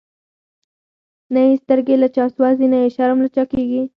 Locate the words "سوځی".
2.35-2.67